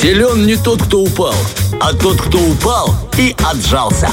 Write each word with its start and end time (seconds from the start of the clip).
Силен 0.00 0.46
не 0.46 0.54
тот, 0.54 0.80
кто 0.84 1.00
упал, 1.00 1.34
а 1.80 1.92
тот, 1.92 2.22
кто 2.22 2.38
упал 2.38 2.94
и 3.18 3.34
отжался. 3.44 4.08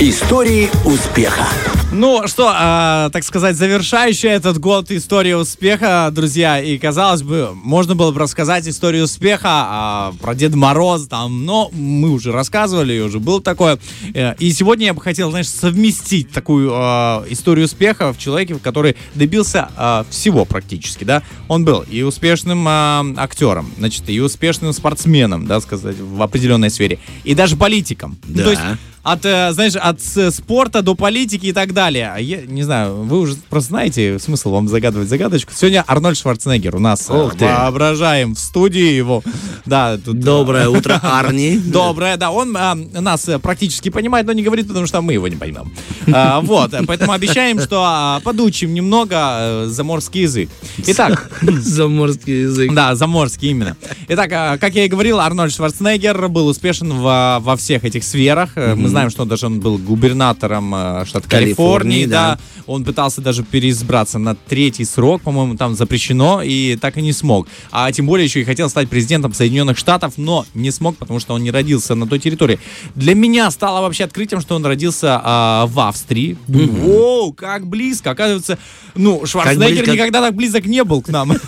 Истории 0.00 0.68
успеха. 0.84 1.46
Ну 1.96 2.26
что, 2.26 2.52
э, 2.52 3.10
так 3.12 3.22
сказать, 3.22 3.54
завершающая 3.54 4.32
этот 4.32 4.58
год 4.58 4.90
история 4.90 5.36
успеха, 5.36 6.10
друзья. 6.12 6.60
И 6.60 6.76
казалось 6.76 7.22
бы, 7.22 7.50
можно 7.54 7.94
было 7.94 8.10
бы 8.10 8.18
рассказать 8.18 8.66
историю 8.66 9.04
успеха 9.04 10.10
э, 10.12 10.18
про 10.20 10.34
Деда 10.34 10.56
Мороз, 10.56 11.06
там, 11.06 11.46
но 11.46 11.70
мы 11.72 12.10
уже 12.10 12.32
рассказывали, 12.32 12.98
уже 12.98 13.20
было 13.20 13.40
такое. 13.40 13.78
Э, 14.12 14.34
и 14.40 14.50
сегодня 14.50 14.86
я 14.86 14.94
бы 14.94 15.00
хотел, 15.00 15.30
знаешь, 15.30 15.48
совместить 15.48 16.32
такую 16.32 16.72
э, 16.72 17.26
историю 17.30 17.66
успеха 17.66 18.12
в 18.12 18.18
человеке, 18.18 18.56
который 18.56 18.96
добился 19.14 19.68
э, 19.76 20.02
всего 20.10 20.44
практически, 20.44 21.04
да. 21.04 21.22
Он 21.46 21.64
был 21.64 21.84
и 21.88 22.02
успешным 22.02 22.66
э, 22.66 23.14
актером, 23.18 23.70
значит, 23.78 24.02
и 24.08 24.20
успешным 24.20 24.72
спортсменом, 24.72 25.46
да, 25.46 25.60
сказать, 25.60 26.00
в 26.00 26.20
определенной 26.20 26.70
сфере, 26.70 26.98
и 27.22 27.36
даже 27.36 27.56
политиком. 27.56 28.18
Ну, 28.26 28.42
то 28.42 28.50
есть 28.50 28.62
от, 29.04 29.24
э, 29.24 29.52
знаешь, 29.52 29.76
от 29.76 30.00
спорта 30.34 30.82
до 30.82 30.94
политики 30.94 31.46
и 31.46 31.52
так 31.52 31.72
далее. 31.72 32.12
Я 32.20 32.40
не 32.42 32.62
знаю, 32.62 33.02
вы 33.04 33.20
уже 33.20 33.36
просто 33.50 33.68
знаете 33.68 34.18
смысл 34.18 34.50
вам 34.50 34.66
загадывать 34.68 35.08
загадочку. 35.08 35.52
Сегодня 35.54 35.84
Арнольд 35.86 36.16
Шварценеггер 36.18 36.74
у 36.74 36.78
нас. 36.80 37.08
э, 37.10 37.14
Ух 37.14 37.36
ты. 37.36 37.44
Воображаем 37.44 38.34
в 38.34 38.38
студии 38.38 38.92
его. 38.92 39.22
Да, 39.66 39.98
тут, 39.98 40.16
э, 40.16 40.20
Доброе 40.20 40.68
утро, 40.70 40.94
Арни. 41.02 41.58
Доброе, 41.58 42.16
да. 42.16 42.30
Он 42.30 42.56
а, 42.56 42.74
нас 42.74 43.28
э, 43.28 43.38
практически 43.38 43.90
понимает, 43.90 44.26
но 44.26 44.32
не 44.32 44.42
говорит, 44.42 44.66
потому 44.68 44.86
что 44.86 45.00
мы 45.02 45.12
его 45.12 45.28
не 45.28 45.36
поймем. 45.36 45.72
А, 46.12 46.40
вот, 46.40 46.72
э, 46.72 46.80
поэтому 46.86 47.12
обещаем, 47.12 47.60
что 47.60 47.82
а, 47.86 48.20
подучим 48.20 48.72
немного 48.74 49.16
э, 49.18 49.66
заморский 49.68 50.22
язык. 50.22 50.48
Итак, 50.86 51.30
Заморский 51.42 52.42
язык. 52.42 52.72
да, 52.74 52.94
заморский 52.94 53.50
именно. 53.50 53.76
Итак, 54.08 54.30
а, 54.32 54.58
как 54.58 54.74
я 54.74 54.84
и 54.86 54.88
говорил, 54.88 55.20
Арнольд 55.20 55.52
Шварценеггер 55.52 56.28
был 56.28 56.46
успешен 56.46 56.92
во, 56.94 57.38
во 57.40 57.56
всех 57.56 57.84
этих 57.84 58.04
сферах. 58.04 58.50
Э, 58.56 58.74
Мы 58.74 58.88
знаем, 58.94 59.10
что 59.10 59.24
даже 59.24 59.46
он 59.46 59.60
был 59.60 59.78
губернатором 59.78 60.74
э, 60.74 61.04
штата 61.06 61.28
Калифорнии, 61.28 62.06
да. 62.06 62.36
да. 62.36 62.62
Он 62.66 62.84
пытался 62.84 63.20
даже 63.20 63.42
переизбраться 63.42 64.18
на 64.18 64.34
третий 64.34 64.84
срок, 64.84 65.22
по-моему, 65.22 65.56
там 65.56 65.74
запрещено, 65.74 66.42
и 66.42 66.76
так 66.76 66.96
и 66.96 67.02
не 67.02 67.12
смог. 67.12 67.48
А 67.70 67.90
тем 67.92 68.06
более 68.06 68.24
еще 68.24 68.40
и 68.40 68.44
хотел 68.44 68.68
стать 68.70 68.88
президентом 68.88 69.34
Соединенных 69.34 69.76
Штатов, 69.78 70.14
но 70.16 70.46
не 70.54 70.70
смог, 70.70 70.96
потому 70.96 71.20
что 71.20 71.34
он 71.34 71.42
не 71.42 71.50
родился 71.50 71.94
на 71.94 72.06
той 72.06 72.18
территории. 72.18 72.58
Для 72.94 73.14
меня 73.14 73.50
стало 73.50 73.80
вообще 73.80 74.04
открытием, 74.04 74.40
что 74.40 74.56
он 74.56 74.64
родился 74.64 75.20
а, 75.22 75.66
в 75.66 75.78
Австрии. 75.80 76.36
Воу, 76.46 77.32
как 77.32 77.66
близко. 77.66 78.10
Оказывается, 78.10 78.58
ну, 78.94 79.26
Шварценеггер 79.26 79.84
близко. 79.84 79.92
никогда 79.92 80.20
так 80.20 80.34
близок 80.34 80.66
не 80.66 80.84
был 80.84 81.02
к 81.02 81.08
нам. 81.08 81.32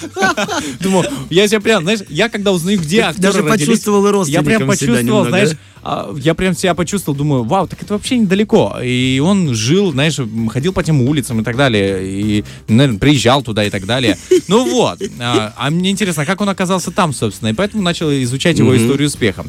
Думаю, 0.80 1.08
я 1.30 1.46
себя 1.48 1.60
прям, 1.60 1.82
знаешь, 1.82 2.00
я 2.08 2.28
когда 2.28 2.52
узнаю, 2.52 2.78
где 2.78 3.00
актеры 3.02 3.32
даже 3.32 3.42
почувствовал 3.42 4.24
и 4.24 4.30
Я 4.30 4.42
прям 4.42 4.66
почувствовал, 4.66 5.26
знаешь, 5.26 5.50
а, 5.82 6.14
я 6.18 6.34
прям 6.34 6.54
себя 6.54 6.74
почувствовал, 6.74 7.16
думаю, 7.16 7.44
вау, 7.44 7.66
так 7.66 7.82
это 7.82 7.94
вообще 7.94 8.18
недалеко. 8.18 8.76
И 8.82 9.20
он 9.24 9.54
жил, 9.54 9.92
знаешь, 9.92 10.18
ходил 10.50 10.72
по 10.72 10.82
тем 10.82 11.00
улицам 11.00 11.40
и 11.40 11.44
так 11.44 11.56
далее, 11.56 12.00
и, 12.02 12.44
наверное, 12.68 12.98
приезжал 12.98 13.42
туда 13.42 13.64
и 13.64 13.70
так 13.70 13.86
далее. 13.86 14.18
Ну 14.48 14.68
вот. 14.68 15.00
А, 15.20 15.54
а 15.56 15.70
мне 15.70 15.90
интересно, 15.90 16.26
как 16.26 16.40
он 16.40 16.48
оказался 16.48 16.90
там, 16.90 17.12
собственно, 17.12 17.48
и 17.48 17.52
поэтому 17.52 17.82
начал 17.82 18.10
изучать 18.10 18.58
его 18.58 18.76
историю 18.76 19.08
успеха. 19.08 19.44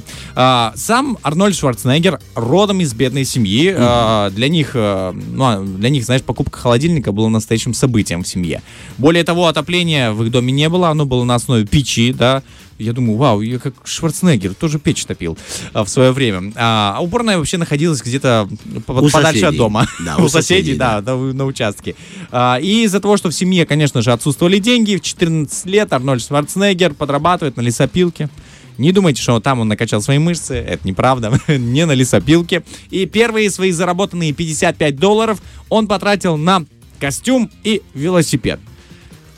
Сам 0.75 1.17
Арнольд 1.21 1.55
Шварценеггер 1.55 2.19
родом 2.35 2.81
из 2.81 2.93
бедной 2.93 3.25
семьи. 3.25 3.73
А, 3.77 4.29
Для 4.29 4.47
них, 4.47 4.71
ну, 4.73 5.65
для 5.65 5.89
них, 5.89 6.05
знаешь, 6.05 6.21
покупка 6.21 6.59
холодильника 6.59 7.11
была 7.11 7.29
настоящим 7.29 7.73
событием 7.73 8.23
в 8.23 8.27
семье. 8.27 8.61
Более 8.97 9.23
того, 9.23 9.47
отопления 9.47 10.11
в 10.11 10.23
их 10.23 10.31
доме 10.31 10.40
не 10.49 10.69
было, 10.69 10.89
оно 10.89 11.05
было 11.05 11.23
на 11.23 11.35
основе 11.35 11.65
печи, 11.65 12.13
да, 12.13 12.41
я 12.81 12.93
думаю, 12.93 13.17
вау, 13.17 13.41
я 13.41 13.59
как 13.59 13.75
Шварценеггер, 13.83 14.55
тоже 14.55 14.79
печь 14.79 15.05
топил 15.05 15.37
а, 15.73 15.83
в 15.83 15.89
свое 15.89 16.11
время. 16.11 16.51
А, 16.55 16.95
а 16.97 17.01
уборная 17.01 17.37
вообще 17.37 17.57
находилась 17.57 18.01
где-то 18.01 18.49
подальше 18.85 19.17
от 19.17 19.23
соседей. 19.27 19.57
дома. 19.57 19.87
Да, 20.03 20.17
у 20.17 20.23
у 20.25 20.29
соседей, 20.29 20.73
соседей, 20.73 20.77
да, 20.77 21.01
на, 21.01 21.15
на 21.15 21.45
участке. 21.45 21.95
А, 22.31 22.57
и 22.59 22.83
из-за 22.83 22.99
того, 22.99 23.17
что 23.17 23.29
в 23.29 23.33
семье, 23.33 23.65
конечно 23.65 24.01
же, 24.01 24.11
отсутствовали 24.11 24.57
деньги, 24.57 24.95
в 24.95 25.01
14 25.01 25.65
лет 25.67 25.93
Арнольд 25.93 26.23
Шварценеггер 26.23 26.95
подрабатывает 26.95 27.55
на 27.55 27.61
лесопилке. 27.61 28.29
Не 28.77 28.91
думайте, 28.91 29.21
что 29.21 29.39
там 29.39 29.59
он 29.59 29.67
накачал 29.67 30.01
свои 30.01 30.17
мышцы, 30.17 30.55
это 30.55 30.87
неправда, 30.87 31.39
не 31.47 31.85
на 31.85 31.91
лесопилке. 31.91 32.63
И 32.89 33.05
первые 33.05 33.51
свои 33.51 33.71
заработанные 33.71 34.33
55 34.33 34.95
долларов 34.95 35.39
он 35.69 35.87
потратил 35.87 36.35
на 36.37 36.65
костюм 36.99 37.51
и 37.63 37.81
велосипед. 37.93 38.59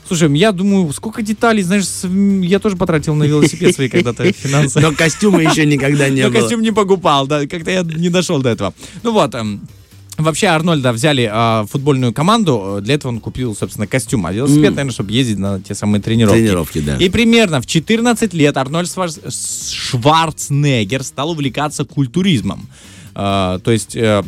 Слушай, 0.06 0.36
я 0.36 0.52
думаю, 0.52 0.92
сколько 0.92 1.22
деталей, 1.22 1.62
знаешь, 1.62 1.84
я 2.46 2.58
тоже 2.58 2.76
потратил 2.76 3.14
на 3.14 3.24
велосипед 3.24 3.74
свои 3.74 3.88
когда-то 3.88 4.30
финансы. 4.32 4.80
Но 4.80 4.92
костюма 4.92 5.42
еще 5.42 5.64
никогда 5.66 6.08
не 6.08 6.22
Но 6.22 6.30
было. 6.30 6.40
костюм 6.40 6.60
не 6.62 6.72
покупал, 6.72 7.26
да, 7.26 7.46
как-то 7.46 7.70
я 7.70 7.82
не 7.82 8.10
дошел 8.10 8.40
до 8.42 8.50
этого. 8.50 8.74
Ну 9.02 9.12
вот, 9.12 9.34
эм, 9.34 9.60
Вообще 10.16 10.46
Арнольда 10.46 10.92
взяли 10.92 11.26
в 11.26 11.66
футбольную 11.72 12.12
команду, 12.12 12.78
для 12.80 12.94
этого 12.94 13.10
он 13.10 13.18
купил, 13.18 13.56
собственно, 13.56 13.88
костюм, 13.88 14.26
а 14.26 14.32
велосипед, 14.32 14.70
наверное, 14.70 14.92
чтобы 14.92 15.10
ездить 15.10 15.38
на 15.38 15.60
те 15.60 15.74
самые 15.74 16.00
тренировки. 16.00 16.38
Тренировки, 16.38 16.78
да. 16.78 16.96
И 16.98 17.08
примерно 17.08 17.60
в 17.60 17.66
14 17.66 18.32
лет 18.32 18.56
Арнольд 18.56 18.88
Шварц- 18.88 19.18
Шварценеггер 19.72 21.02
стал 21.02 21.30
увлекаться 21.30 21.84
культуризмом. 21.84 22.68
А, 23.16 23.58
то 23.60 23.72
есть... 23.72 23.96
э, 23.96 24.22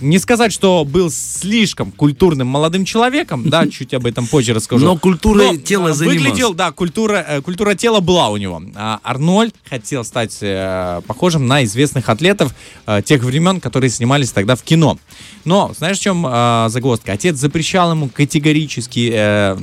не 0.00 0.18
сказать, 0.18 0.52
что 0.52 0.84
был 0.84 1.10
слишком 1.10 1.92
культурным 1.92 2.48
молодым 2.48 2.84
человеком, 2.84 3.48
да, 3.48 3.66
чуть 3.70 3.94
об 3.94 4.06
этом 4.06 4.26
позже 4.26 4.52
расскажу. 4.54 4.84
Но 4.84 4.96
культурой 4.96 5.52
Но, 5.52 5.56
тела 5.58 5.92
занимался. 5.92 6.22
Выглядел, 6.24 6.54
да, 6.54 6.72
культура, 6.72 7.24
э, 7.28 7.40
культура 7.40 7.74
тела 7.74 8.00
была 8.00 8.28
у 8.30 8.36
него. 8.36 8.62
А 8.74 9.00
Арнольд 9.02 9.54
хотел 9.68 10.04
стать 10.04 10.38
э, 10.40 11.00
похожим 11.06 11.46
на 11.46 11.64
известных 11.64 12.08
атлетов 12.08 12.54
э, 12.86 13.02
тех 13.04 13.22
времен, 13.22 13.60
которые 13.60 13.90
снимались 13.90 14.32
тогда 14.32 14.56
в 14.56 14.62
кино. 14.62 14.98
Но 15.44 15.72
знаешь, 15.76 15.98
в 15.98 16.02
чем 16.02 16.22
загвоздка? 16.70 17.12
Отец 17.12 17.36
запрещал 17.36 17.90
ему 17.90 18.08
категорически 18.08 19.10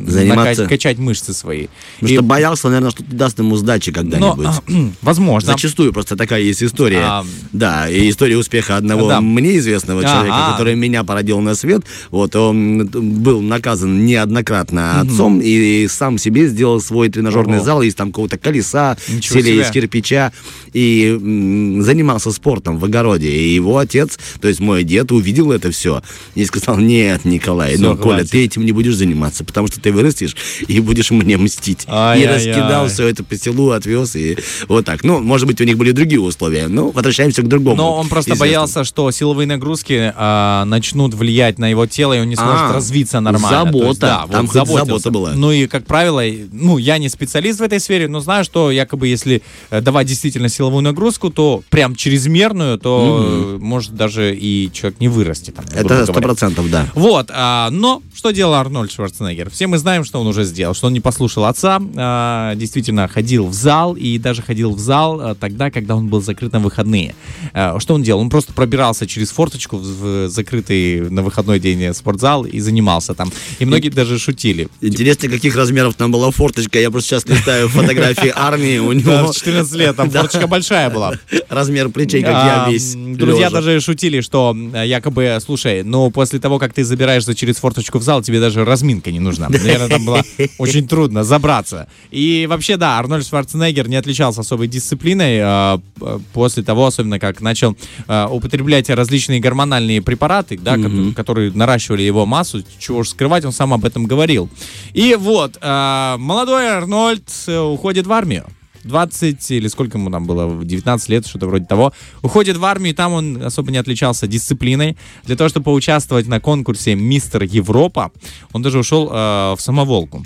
Заниматься. 0.06 0.66
качать 0.68 0.98
мышцы 0.98 1.34
свои. 1.34 1.68
Потому 1.96 2.12
И- 2.12 2.16
что 2.16 2.24
боялся, 2.24 2.68
наверное, 2.68 2.92
что 2.92 3.04
ты 3.04 3.16
даст 3.16 3.40
ему 3.40 3.56
сдачи 3.56 3.90
но, 3.90 3.96
когда-нибудь. 3.96 4.94
возможно. 5.02 5.54
Зачастую 5.54 5.94
просто 5.94 6.16
такая 6.18 6.42
есть 6.42 6.62
история. 6.64 7.02
А, 7.04 7.26
да, 7.54 7.90
и 7.90 8.10
история 8.10 8.38
успеха 8.38 8.76
одного 8.78 9.08
Да. 9.08 9.22
мне 9.22 9.58
известного 9.58 10.02
Ага. 10.02 10.19
Человека, 10.26 10.52
который 10.52 10.76
меня 10.76 11.04
породил 11.04 11.40
на 11.42 11.56
свет. 11.56 11.82
Вот 12.12 12.36
он 12.36 12.88
был 12.88 13.42
наказан 13.42 14.06
неоднократно 14.06 15.02
отцом 15.02 15.40
и 15.42 15.88
сам 15.88 16.18
себе 16.18 16.48
сделал 16.48 16.82
свой 16.82 17.10
тренажерный 17.10 17.58
Ого. 17.58 17.66
зал 17.66 17.82
из 17.82 17.96
там 17.96 18.10
какого-то 18.10 18.38
колеса, 18.38 18.98
Ничего 19.08 19.40
селе 19.40 19.62
из 19.62 19.70
кирпича 19.70 20.32
и 20.74 21.18
м, 21.20 21.82
занимался 21.82 22.32
спортом 22.32 22.78
в 22.78 22.86
огороде. 22.86 23.30
И 23.30 23.54
его 23.54 23.78
отец, 23.78 24.18
то 24.42 24.48
есть 24.48 24.60
мой 24.60 24.84
дед, 24.84 25.12
увидел 25.12 25.52
это 25.52 25.72
все 25.72 26.02
и 26.36 26.46
сказал: 26.46 26.78
Нет, 26.78 27.26
Николай, 27.26 27.78
ну 27.78 27.98
Коля, 27.98 28.24
ты 28.24 28.44
этим 28.44 28.66
не 28.66 28.72
будешь 28.72 28.96
заниматься, 28.96 29.44
потому 29.44 29.68
что 29.68 29.80
ты 29.80 29.92
вырастешь 29.92 30.36
и 30.68 30.80
будешь 30.80 31.12
мне 31.12 31.38
мстить. 31.38 31.86
И 31.88 32.26
раскидал 32.26 32.88
все 32.88 33.08
это 33.08 33.24
по 33.24 33.36
селу, 33.36 33.72
отвез 33.72 34.16
и 34.16 34.38
вот 34.68 34.86
так. 34.86 35.04
Ну, 35.04 35.20
может 35.20 35.48
быть, 35.48 35.60
у 35.62 35.64
них 35.64 35.78
были 35.78 35.92
другие 35.92 36.22
условия. 36.22 36.68
Ну, 36.68 36.92
возвращаемся 36.92 37.42
к 37.42 37.48
другому. 37.48 37.76
Но 37.78 37.96
он 37.96 38.08
просто 38.08 38.32
известному. 38.32 38.50
боялся, 38.50 38.84
что 38.84 39.10
силовые 39.12 39.48
нагрузки 39.48 40.09
а, 40.16 40.66
начнут 40.66 41.14
влиять 41.14 41.60
на 41.60 41.68
его 41.70 41.86
тело, 41.86 42.14
и 42.14 42.20
он 42.20 42.30
не 42.30 42.36
сможет 42.36 42.62
А, 42.70 42.74
развиться 42.74 43.20
нормально. 43.20 43.66
забота. 43.66 43.88
Есть, 43.88 44.00
да, 44.00 44.26
Там 44.32 44.46
вот 44.46 44.54
заботился. 44.54 44.86
забота 44.86 45.12
была. 45.12 45.32
Ну 45.36 45.52
и, 45.52 45.68
как 45.68 45.86
правило, 45.86 46.22
ну, 46.52 46.78
я 46.78 46.98
не 46.98 47.10
специалист 47.10 47.60
в 47.60 47.64
этой 47.64 47.80
сфере, 47.80 48.08
но 48.08 48.20
знаю, 48.20 48.44
что 48.44 48.72
якобы 48.72 49.08
если 49.08 49.42
э, 49.70 49.82
давать 49.82 50.08
действительно 50.08 50.50
силовую 50.50 50.82
нагрузку, 50.84 51.30
то 51.30 51.64
прям 51.70 51.96
чрезмерную, 51.96 52.78
то 52.78 53.56
э, 53.56 53.58
может 53.60 53.96
даже 53.96 54.36
и 54.36 54.70
человек 54.74 55.00
не 55.00 55.08
вырастет. 55.08 55.56
там, 55.56 55.66
Это 55.74 56.04
сто 56.06 56.14
процентов, 56.14 56.70
да. 56.70 56.88
Вот, 56.96 57.30
а, 57.34 57.70
но 57.72 58.02
что 58.16 58.32
делал 58.32 58.54
Арнольд 58.56 58.92
Шварценеггер? 58.92 59.50
Все 59.50 59.68
мы 59.68 59.78
знаем, 59.78 60.04
что 60.04 60.20
он 60.20 60.28
уже 60.28 60.44
сделал, 60.44 60.74
что 60.74 60.88
он 60.88 60.94
не 60.94 61.00
послушал 61.00 61.46
отца, 61.46 61.80
а, 61.96 62.56
действительно 62.56 63.08
ходил 63.08 63.48
в 63.48 63.54
зал 63.54 63.96
и 63.96 64.18
даже 64.18 64.42
ходил 64.42 64.72
в 64.74 64.80
зал 64.80 65.20
а, 65.22 65.36
тогда, 65.36 65.72
когда 65.72 65.96
он 65.96 66.08
был 66.08 66.22
закрыт 66.22 66.54
на 66.54 66.60
выходные. 66.60 67.16
А, 67.54 67.80
что 67.80 67.94
он 67.96 68.04
делал? 68.04 68.22
Он 68.22 68.30
просто 68.30 68.54
пробирался 68.54 69.08
через 69.08 69.32
форточку 69.32 69.78
в, 69.78 69.99
в 70.00 70.30
закрытый 70.30 71.10
на 71.10 71.22
выходной 71.22 71.60
день 71.60 71.94
спортзал 71.94 72.46
и 72.46 72.60
занимался 72.60 73.14
там. 73.14 73.32
И 73.60 73.66
многие 73.66 73.90
даже 73.90 74.18
шутили. 74.20 74.68
Интересно, 74.82 75.30
каких 75.30 75.56
размеров 75.56 75.96
там 75.96 76.12
была 76.12 76.32
форточка. 76.32 76.80
Я 76.80 76.90
просто 76.92 77.10
сейчас 77.10 77.26
листаю 77.26 77.70
фотографии 77.70 78.32
армии. 78.36 78.78
У 78.80 78.94
Да, 78.94 79.22
него 79.22 79.32
в 79.32 79.36
14 79.36 79.74
лет, 79.76 79.96
там 79.96 80.10
форточка 80.12 80.48
большая 80.48 80.90
была. 80.90 81.14
размер 81.50 81.90
плечей, 81.90 82.22
как 82.24 82.34
А, 82.36 82.66
я 82.66 82.72
весь. 82.72 82.96
Друзья 82.96 83.50
даже 83.50 83.80
шутили, 83.82 84.22
что 84.22 84.56
э, 84.74 84.88
якобы, 84.88 85.38
слушай, 85.46 85.84
ну 85.84 86.10
после 86.12 86.40
того, 86.40 86.60
как 86.60 86.74
ты 86.74 86.84
забираешься 86.84 87.36
через 87.36 87.58
форточку 87.58 88.00
в 88.00 88.04
зал, 88.04 88.22
тебе 88.22 88.40
даже 88.40 88.64
разминка 88.66 89.12
не 89.12 89.20
нужна. 89.20 89.50
Наверное, 89.50 89.88
там 89.90 90.06
было 90.06 90.24
очень 90.58 90.88
трудно 90.88 91.24
забраться. 91.24 91.88
И 92.12 92.46
вообще, 92.50 92.78
да, 92.78 92.98
Арнольд 93.00 93.28
Шварценеггер 93.28 93.88
не 93.90 93.96
отличался 93.98 94.42
особой 94.42 94.68
дисциплиной 94.68 95.38
э, 95.42 95.80
п- 96.00 96.20
после 96.34 96.64
того, 96.64 96.86
особенно 96.86 97.20
как 97.20 97.42
начал 97.42 97.76
э, 98.08 98.28
употреблять 98.30 98.90
различные 98.90 99.40
гормональные 99.40 99.89
препараты, 99.98 100.58
да, 100.62 100.76
ко- 100.76 101.14
которые 101.16 101.52
наращивали 101.52 102.04
его 102.04 102.26
массу, 102.28 102.64
чего 102.78 103.00
уж 103.00 103.10
скрывать, 103.10 103.44
он 103.46 103.52
сам 103.52 103.74
об 103.74 103.84
этом 103.84 104.06
говорил. 104.06 104.48
И 104.94 105.16
вот, 105.16 105.58
э, 105.62 106.16
молодой 106.20 106.68
Арнольд 106.70 107.28
э, 107.48 107.60
уходит 107.60 108.06
в 108.08 108.12
армию. 108.12 108.46
20 108.86 109.52
или 109.52 109.68
сколько 109.68 109.98
ему 109.98 110.10
там 110.10 110.26
было, 110.26 110.64
19 110.64 111.10
лет, 111.10 111.28
что-то 111.28 111.48
вроде 111.48 111.66
того. 111.66 111.92
Уходит 112.22 112.56
в 112.58 112.64
армию, 112.64 112.94
и 112.94 112.96
там 112.96 113.12
он 113.14 113.44
особо 113.44 113.72
не 113.72 113.78
отличался 113.78 114.26
дисциплиной. 114.26 114.96
Для 115.26 115.36
того, 115.36 115.50
чтобы 115.50 115.66
поучаствовать 115.66 116.28
на 116.28 116.40
конкурсе 116.40 116.96
«Мистер 116.96 117.44
Европа», 117.44 118.12
он 118.54 118.62
даже 118.62 118.80
ушел 118.80 119.10
э, 119.12 119.56
в 119.56 119.58
самоволку. 119.60 120.24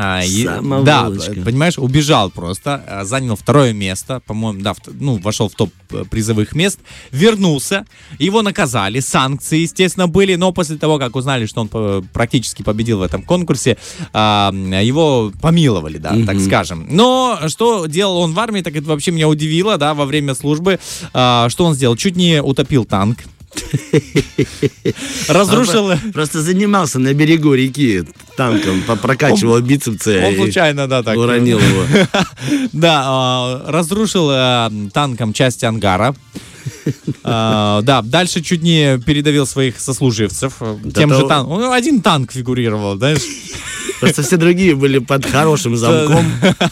А, 0.00 0.22
и- 0.22 0.44
да, 0.84 1.10
понимаешь, 1.44 1.76
убежал 1.76 2.30
просто, 2.30 2.84
а, 2.86 3.04
занял 3.04 3.34
второе 3.34 3.72
место, 3.72 4.22
по-моему, 4.26 4.60
да, 4.62 4.72
в 4.74 4.78
ну, 5.00 5.16
вошел 5.16 5.48
в 5.48 5.54
топ 5.54 5.70
э, 5.90 6.04
призовых 6.08 6.54
мест, 6.54 6.78
вернулся, 7.10 7.84
его 8.20 8.42
наказали, 8.42 9.00
санкции, 9.00 9.58
естественно, 9.58 10.06
были, 10.06 10.36
но 10.36 10.52
после 10.52 10.76
того, 10.76 10.98
как 10.98 11.16
узнали, 11.16 11.46
что 11.46 11.62
он 11.62 11.70
э, 11.72 12.02
практически 12.12 12.62
победил 12.62 12.98
в 12.98 13.02
этом 13.02 13.24
конкурсе, 13.24 13.76
а, 14.12 14.52
его 14.52 15.32
помиловали, 15.42 15.98
да, 15.98 16.14
так 16.24 16.38
скажем. 16.40 16.86
Но 16.88 17.40
что 17.48 17.86
делал 17.86 18.18
он 18.18 18.34
в 18.34 18.38
армии, 18.38 18.60
так 18.60 18.76
это 18.76 18.86
вообще 18.86 19.10
меня 19.10 19.28
удивило, 19.28 19.78
да, 19.78 19.94
во 19.94 20.04
время 20.04 20.36
службы, 20.36 20.78
а, 21.12 21.48
что 21.48 21.64
он 21.64 21.74
сделал? 21.74 21.96
Чуть 21.96 22.14
не 22.14 22.40
утопил 22.40 22.84
танк. 22.84 23.18
Разрушил... 25.28 25.86
Он 25.86 26.12
просто 26.12 26.42
занимался 26.42 26.98
на 26.98 27.14
берегу 27.14 27.54
реки 27.54 28.04
танком, 28.36 28.82
прокачивал 29.02 29.60
бицепсы. 29.60 30.22
Он 30.24 30.34
случайно, 30.36 30.86
да, 30.86 31.02
так. 31.02 31.16
Уронил 31.16 31.58
его. 31.58 31.84
Да, 32.72 33.02
а, 33.06 33.64
разрушил 33.70 34.30
э, 34.30 34.70
танком 34.92 35.32
часть 35.32 35.64
ангара. 35.64 36.14
А, 37.24 37.82
Да, 37.82 38.02
дальше 38.02 38.40
чуть 38.42 38.62
не 38.62 38.98
передавил 38.98 39.46
своих 39.46 39.80
сослуживцев. 39.80 40.54
э, 40.60 40.76
Тем 40.94 41.10
Это- 41.10 41.20
же 41.20 41.26
танком. 41.28 41.60
Ну, 41.60 41.72
один 41.72 42.00
танк 42.00 42.32
фигурировал, 42.32 42.96
знаешь. 42.96 43.22
Просто 44.00 44.22
все 44.22 44.36
другие 44.36 44.76
были 44.76 44.98
под 44.98 45.26
хорошим 45.26 45.76
замком. 45.82 46.24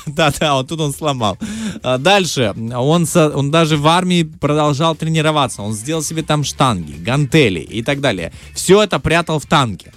Да-да, 0.06 0.55
вот 0.55 0.69
тут 0.69 0.81
он 0.81 0.93
сломал. 0.94 1.38
А, 1.82 1.99
Дальше, 1.99 2.55
он, 2.75 3.06
со- 3.06 3.31
он 3.31 3.50
даже 3.50 3.76
в 3.76 3.87
армии 3.87 4.23
продолжал 4.23 4.94
тренироваться. 4.94 5.62
Он 5.62 5.73
сделал 5.73 6.02
себе 6.02 6.23
там 6.23 6.44
штанги, 6.44 6.93
гантели 6.93 7.61
и 7.61 7.82
так 7.82 8.00
далее. 8.00 8.32
Все 8.55 8.82
это 8.82 8.99
прятал 8.99 9.38
в 9.38 9.46
танке. 9.46 9.93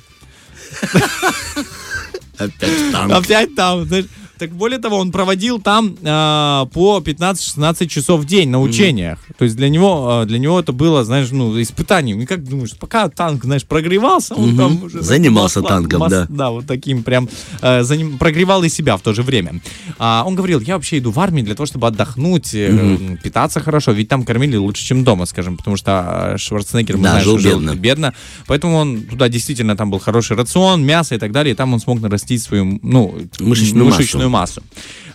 Опять 2.38 2.92
танк. 2.92 3.14
Опять 3.14 3.56
там. 3.56 3.86
знаешь. 3.86 4.06
Так 4.40 4.52
более 4.52 4.80
того, 4.80 4.98
он 4.98 5.12
проводил 5.12 5.60
там 5.60 5.96
а, 6.04 6.66
по 6.74 7.00
15-16 7.00 7.88
часов 7.88 8.22
в 8.22 8.26
день 8.26 8.50
на 8.50 8.62
учениях. 8.62 9.20
То 9.38 9.44
есть 9.44 9.58
для 9.58 9.68
него, 9.70 10.08
а, 10.22 10.26
для 10.26 10.40
него 10.40 10.60
это 10.60 10.72
было, 10.72 11.04
знаешь, 11.04 11.28
ну, 11.32 11.62
испытанием. 11.62 12.22
И 12.22 12.26
как 12.26 12.44
думаешь, 12.48 12.72
пока 12.80 13.10
танк, 13.10 13.44
знаешь, 13.44 13.66
прогревался, 13.66 14.36
он 14.36 14.50
Мгм. 14.52 14.58
там 14.58 14.84
уже... 14.84 15.02
Занимался 15.02 15.60
масла- 15.60 15.68
танком, 15.68 16.00
мас- 16.00 16.12
да. 16.12 16.26
Да, 16.30 16.50
вот 16.52 16.66
таким 16.68 17.04
прям 17.04 17.28
э, 17.62 17.84
за 17.84 17.98
ним- 17.98 18.18
прогревал 18.18 18.64
и 18.64 18.70
себя 18.70 18.96
в 18.96 19.02
то 19.02 19.14
же 19.14 19.24
время. 19.24 19.60
А, 19.98 20.24
он 20.26 20.36
говорил, 20.36 20.62
я 20.62 20.76
вообще 20.76 21.00
иду 21.00 21.12
в 21.12 21.20
армию 21.20 21.46
для 21.46 21.56
того, 21.56 21.66
чтобы 21.68 21.88
отдохнуть, 21.88 22.54
э, 22.54 23.18
питаться 23.22 23.60
хорошо, 23.60 23.92
ведь 23.92 24.08
там 24.08 24.24
кормили 24.24 24.56
лучше, 24.56 24.86
чем 24.86 25.04
дома, 25.04 25.26
скажем, 25.26 25.58
потому 25.58 25.76
что 25.76 26.32
э, 26.36 26.38
Шварценеггер, 26.38 26.96
мы 26.96 27.04
Да, 27.04 27.10
знаем, 27.12 27.26
жил 27.26 27.40
что 27.40 27.50
бедно. 27.50 27.76
бедно. 27.76 28.14
Поэтому 28.48 28.78
он 28.78 29.02
туда 29.02 29.28
действительно 29.28 29.76
там 29.76 29.92
был 29.92 30.00
хороший 30.00 30.38
рацион, 30.38 30.82
мясо 30.86 31.16
и 31.16 31.18
так 31.18 31.34
далее, 31.34 31.54
и 31.54 31.56
там 31.58 31.74
он 31.74 31.82
смог 31.82 32.00
нарастить 32.00 32.42
свою, 32.42 32.80
ну, 32.84 33.20
Мышечную 33.42 33.86
мышечную 33.86 34.29
массу. 34.29 34.29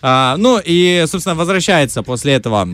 А, 0.02 0.36
ну 0.38 0.60
и, 0.62 1.04
собственно, 1.08 1.34
возвращается 1.34 2.02
после 2.02 2.34
этого 2.34 2.68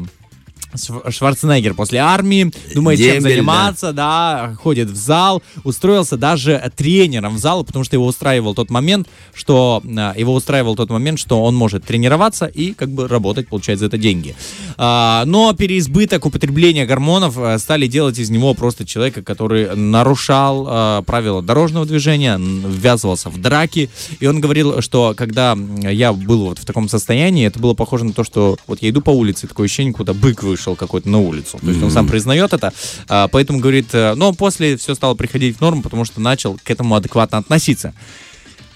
Шв- 0.74 1.10
Шварценеггер 1.10 1.74
после 1.74 1.98
армии, 1.98 2.52
думает, 2.74 2.98
чем 2.98 3.14
Дембель, 3.14 3.34
заниматься, 3.34 3.92
да. 3.92 4.56
ходит 4.62 4.88
в 4.88 4.94
зал, 4.94 5.42
устроился 5.64 6.16
даже 6.16 6.70
тренером 6.76 7.34
в 7.34 7.38
зал, 7.38 7.64
потому 7.64 7.84
что 7.84 7.96
его 7.96 8.06
устраивал 8.06 8.54
тот 8.54 8.70
момент, 8.70 9.08
что 9.34 9.82
а, 9.84 10.14
его 10.16 10.32
устраивал 10.32 10.76
тот 10.76 10.90
момент, 10.90 11.18
что 11.18 11.42
он 11.42 11.56
может 11.56 11.84
тренироваться 11.84 12.46
и 12.46 12.72
как 12.72 12.90
бы 12.90 13.08
работать, 13.08 13.48
получать 13.48 13.80
за 13.80 13.86
это 13.86 13.98
деньги. 13.98 14.36
А, 14.82 15.24
но 15.26 15.52
переизбыток 15.52 16.24
употребления 16.24 16.86
гормонов 16.86 17.34
а, 17.36 17.58
стали 17.58 17.86
делать 17.86 18.18
из 18.18 18.30
него 18.30 18.54
просто 18.54 18.86
человека, 18.86 19.22
который 19.22 19.76
нарушал 19.76 20.66
а, 20.66 21.02
правила 21.02 21.42
дорожного 21.42 21.84
движения, 21.84 22.38
ввязывался 22.38 23.28
в 23.28 23.38
драки, 23.38 23.90
и 24.20 24.26
он 24.26 24.40
говорил, 24.40 24.80
что 24.80 25.12
когда 25.14 25.54
я 25.82 26.14
был 26.14 26.46
вот 26.46 26.60
в 26.60 26.64
таком 26.64 26.88
состоянии, 26.88 27.46
это 27.46 27.58
было 27.58 27.74
похоже 27.74 28.06
на 28.06 28.14
то, 28.14 28.24
что 28.24 28.56
вот 28.66 28.80
я 28.80 28.88
иду 28.88 29.02
по 29.02 29.10
улице, 29.10 29.46
такое 29.46 29.66
ощущение, 29.66 29.92
куда 29.92 30.14
бык 30.14 30.42
вышел 30.42 30.74
какой-то 30.76 31.10
на 31.10 31.18
улицу. 31.18 31.58
То 31.60 31.68
есть 31.68 31.82
он 31.82 31.90
сам 31.90 32.08
признает 32.08 32.54
это, 32.54 32.72
а, 33.06 33.28
поэтому 33.28 33.60
говорит, 33.60 33.88
э, 33.92 34.14
но 34.14 34.32
после 34.32 34.78
все 34.78 34.94
стало 34.94 35.12
приходить 35.12 35.58
в 35.58 35.60
норму, 35.60 35.82
потому 35.82 36.06
что 36.06 36.22
начал 36.22 36.58
к 36.64 36.70
этому 36.70 36.94
адекватно 36.94 37.36
относиться. 37.36 37.92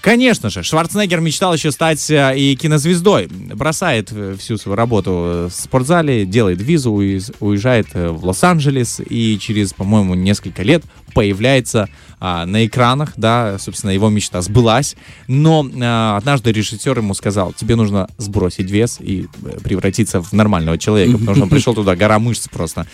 Конечно 0.05 0.51
же, 0.51 0.61
Шварценеггер 0.61 1.19
мечтал 1.19 1.55
еще 1.55 1.71
стать 1.71 2.11
э, 2.11 2.37
и 2.37 2.55
кинозвездой. 2.55 3.25
Бросает 3.25 4.09
э, 4.11 4.35
всю 4.37 4.55
свою 4.57 4.75
работу 4.75 5.11
э, 5.11 5.49
в 5.49 5.51
спортзале, 5.51 6.27
делает 6.27 6.61
визу, 6.61 6.91
уез- 6.91 7.35
уезжает 7.39 7.87
в 7.91 8.23
Лос-Анджелес 8.23 9.01
и 9.09 9.39
через, 9.39 9.73
по-моему, 9.73 10.13
несколько 10.13 10.61
лет 10.61 10.83
появляется 11.15 11.89
а, 12.19 12.45
на 12.45 12.65
экранах, 12.65 13.13
да, 13.17 13.57
собственно, 13.59 13.91
его 13.91 14.09
мечта 14.09 14.41
сбылась. 14.41 14.95
Но 15.27 15.65
а, 15.81 16.17
однажды 16.17 16.51
режиссер 16.51 16.97
ему 16.97 17.13
сказал, 17.13 17.53
тебе 17.53 17.75
нужно 17.75 18.09
сбросить 18.17 18.69
вес 18.69 18.97
и 18.99 19.27
превратиться 19.63 20.21
в 20.21 20.33
нормального 20.33 20.77
человека, 20.77 21.17
потому 21.17 21.35
что 21.35 21.43
он 21.43 21.49
пришел 21.49 21.73
туда, 21.73 21.95
гора 21.95 22.19
мышц 22.19 22.47
просто. 22.49 22.85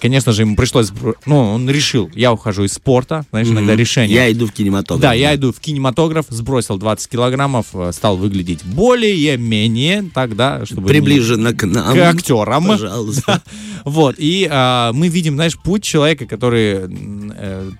Конечно 0.00 0.32
же, 0.32 0.42
ему 0.42 0.56
пришлось, 0.56 0.90
ну, 1.24 1.36
он 1.38 1.68
решил, 1.70 2.10
я 2.14 2.32
ухожу 2.32 2.64
из 2.64 2.72
спорта, 2.72 3.24
знаешь, 3.30 3.48
иногда 3.48 3.76
решение. 3.76 4.14
Я 4.14 4.32
иду 4.32 4.46
в 4.46 4.52
кинематограф. 4.52 5.02
Да, 5.02 5.12
я 5.12 5.34
иду 5.34 5.52
в 5.52 5.60
кинематограф, 5.60 6.26
сбросил 6.58 6.78
20 6.78 7.08
килограммов, 7.10 7.66
э, 7.74 7.92
стал 7.92 8.16
выглядеть 8.16 8.64
более-менее 8.64 10.10
тогда, 10.12 10.64
чтобы... 10.66 10.82
не- 10.82 10.88
Приближенно 10.88 11.54
к 11.54 11.64
нам. 11.66 11.94
к 11.94 11.98
актерам. 11.98 12.66
Пожалуйста. 12.66 13.42
Вот, 13.84 14.16
и 14.18 14.46
а, 14.50 14.92
мы 14.92 15.08
видим, 15.08 15.36
знаешь, 15.36 15.56
путь 15.56 15.82
человека, 15.82 16.26
который 16.26 16.90
э, 16.90 17.70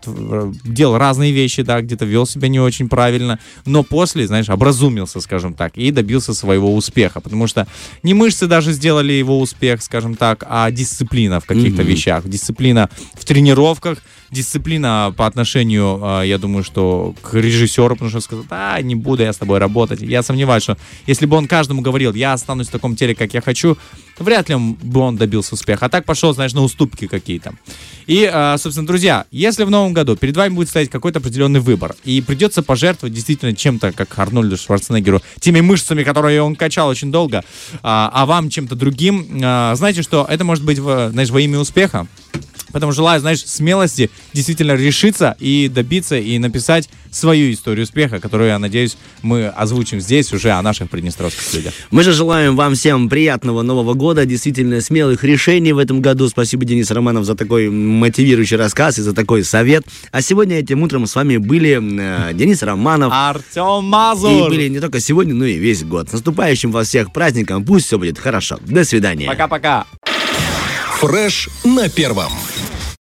делал 0.65 0.97
разные 0.97 1.33
вещи, 1.33 1.63
да, 1.63 1.83
где-то 1.83 2.07
вел 2.07 2.25
себя 2.25 2.49
не 2.49 2.61
очень 2.61 2.89
правильно, 2.89 3.39
но 3.67 3.83
после, 3.83 4.27
знаешь, 4.27 4.49
образумился, 4.49 5.21
скажем 5.21 5.53
так, 5.55 5.77
и 5.77 5.91
добился 5.91 6.33
своего 6.35 6.75
успеха, 6.75 7.21
потому 7.21 7.47
что 7.47 7.67
не 8.03 8.15
мышцы 8.15 8.47
даже 8.47 8.73
сделали 8.73 9.13
его 9.13 9.39
успех, 9.39 9.83
скажем 9.83 10.15
так, 10.15 10.45
а 10.49 10.71
дисциплина 10.71 11.41
в 11.41 11.47
каких-то 11.47 11.83
вещах, 11.83 12.27
дисциплина 12.27 12.89
в 13.15 13.25
тренировках, 13.25 13.99
дисциплина 14.31 15.13
по 15.17 15.27
отношению, 15.27 16.01
а, 16.03 16.23
я 16.23 16.39
думаю, 16.39 16.65
что 16.65 17.15
к 17.23 17.35
режиссеру, 17.35 17.95
потому 17.97 18.11
что 18.11 18.37
он 18.37 18.47
да, 18.49 18.81
не 18.83 18.95
буду 18.95 19.23
я 19.23 19.33
с 19.33 19.37
тобой 19.37 19.59
работать. 19.59 20.01
Я 20.01 20.23
сомневаюсь, 20.23 20.63
что 20.63 20.77
если 21.07 21.27
бы 21.27 21.37
он 21.37 21.49
каждому 21.49 21.81
говорил, 21.81 22.15
я 22.15 22.33
останусь 22.33 22.69
в 22.69 22.71
таком 22.71 22.97
теле, 22.97 23.15
как 23.15 23.35
я 23.35 23.41
хочу, 23.41 23.77
вряд 24.19 24.49
ли 24.49 24.57
бы 24.57 25.01
он 25.01 25.17
добился 25.17 25.55
успеха. 25.55 25.87
А 25.87 25.89
так 25.89 26.05
пошел, 26.05 26.35
знаешь, 26.35 26.53
на 26.53 26.63
уступки 26.63 27.07
какие-то. 27.07 27.55
И, 28.07 28.29
а, 28.31 28.57
собственно, 28.59 28.87
друзья, 28.87 29.27
если 29.31 29.65
в 29.65 29.71
новом 29.71 29.93
году 29.93 30.17
перед 30.17 30.37
вами 30.37 30.55
будет 30.55 30.69
стоять 30.69 30.91
какой-то 30.91 31.19
определенный 31.19 31.61
выбор, 31.61 31.95
и 32.05 32.21
придется 32.21 32.63
пожертвовать 32.63 33.15
действительно 33.15 33.55
чем-то, 33.55 33.93
как 33.93 34.19
Арнольду 34.19 34.57
Шварценеггеру, 34.57 35.23
теми 35.41 35.61
мышцами, 35.61 36.03
которые 36.03 36.43
он 36.43 36.57
качал 36.57 36.89
очень 36.89 37.13
долго, 37.13 37.45
а, 37.83 38.11
а 38.13 38.27
вам 38.27 38.51
чем-то 38.51 38.75
другим, 38.75 39.41
а, 39.43 39.75
знаете, 39.75 40.03
что 40.03 40.27
это 40.29 40.45
может 40.45 40.65
быть, 40.65 40.79
знаешь, 40.79 41.31
во 41.31 41.41
имя 41.41 41.59
успеха, 41.59 42.07
Поэтому 42.73 42.93
желаю, 42.93 43.21
знаешь, 43.21 43.45
смелости 43.45 44.11
действительно 44.33 44.73
решиться 44.73 45.37
и 45.39 45.69
добиться 45.73 46.17
и 46.19 46.39
написать 46.39 46.89
свою 47.11 47.53
историю 47.53 47.85
успеха, 47.85 48.21
которую, 48.21 48.49
я 48.51 48.59
надеюсь, 48.59 48.97
мы 49.23 49.49
озвучим 49.49 50.01
здесь 50.01 50.33
уже 50.33 50.51
о 50.51 50.61
наших 50.63 50.91
приднестровских 50.91 51.55
людях. 51.55 51.73
Мы 51.91 52.03
же 52.03 52.13
желаем 52.13 52.55
вам 52.57 52.75
всем 52.75 53.09
приятного 53.09 53.63
Нового 53.63 53.95
года, 53.95 54.27
действительно 54.27 54.81
смелых 54.81 55.25
решений 55.25 55.73
в 55.73 55.79
этом 55.79 56.03
году. 56.03 56.29
Спасибо, 56.29 56.65
Денис 56.65 56.91
Романов, 56.91 57.25
за 57.25 57.35
такой 57.35 57.71
мотивирующий 57.71 58.57
рассказ 58.57 58.99
и 58.99 59.03
за 59.03 59.15
такой 59.15 59.45
совет. 59.45 59.85
А 60.13 60.21
сегодня 60.21 60.59
этим 60.59 60.83
утром 60.83 61.07
с 61.07 61.15
вами 61.15 61.39
были 61.39 61.81
э, 61.81 62.35
Денис 62.35 62.63
Романов. 62.63 63.13
Артем 63.13 63.87
И 63.87 63.89
Мазур! 63.89 64.49
были 64.51 64.69
не 64.69 64.81
только 64.81 65.01
сегодня, 65.01 65.35
но 65.35 65.47
и 65.47 65.55
весь 65.59 65.83
год. 65.85 66.11
С 66.11 66.13
наступающим 66.13 66.71
вас 66.73 66.89
всех 66.89 67.13
праздником. 67.13 67.65
Пусть 67.65 67.87
все 67.87 67.99
будет 67.99 68.19
хорошо. 68.19 68.59
До 68.67 68.85
свидания. 68.85 69.27
Пока-пока! 69.27 69.87
Фреш 71.01 71.49
на 71.65 71.89
первом. 71.89 72.33